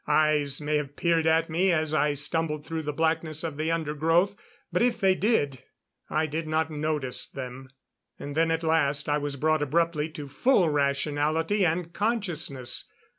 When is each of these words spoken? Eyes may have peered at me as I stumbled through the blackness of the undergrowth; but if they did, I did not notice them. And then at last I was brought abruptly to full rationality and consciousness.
Eyes 0.07 0.59
may 0.59 0.77
have 0.77 0.95
peered 0.95 1.27
at 1.27 1.47
me 1.47 1.71
as 1.71 1.93
I 1.93 2.15
stumbled 2.15 2.65
through 2.65 2.81
the 2.81 2.91
blackness 2.91 3.43
of 3.43 3.55
the 3.57 3.69
undergrowth; 3.69 4.35
but 4.71 4.81
if 4.81 4.99
they 4.99 5.13
did, 5.13 5.61
I 6.09 6.25
did 6.25 6.47
not 6.47 6.71
notice 6.71 7.27
them. 7.29 7.69
And 8.17 8.33
then 8.35 8.49
at 8.49 8.63
last 8.63 9.07
I 9.07 9.19
was 9.19 9.35
brought 9.35 9.61
abruptly 9.61 10.09
to 10.13 10.27
full 10.27 10.69
rationality 10.69 11.63
and 11.67 11.93
consciousness. 11.93 12.85